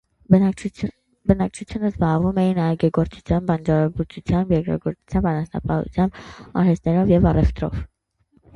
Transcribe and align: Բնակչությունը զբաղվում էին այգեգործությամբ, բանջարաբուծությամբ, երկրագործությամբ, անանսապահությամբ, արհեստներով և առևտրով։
Բնակչությունը 0.35 1.89
զբաղվում 1.91 2.39
էին 2.45 2.61
այգեգործությամբ, 2.63 3.45
բանջարաբուծությամբ, 3.51 4.55
երկրագործությամբ, 4.57 5.31
անանսապահությամբ, 5.35 6.19
արհեստներով 6.65 7.17
և 7.17 7.33
առևտրով։ 7.35 7.81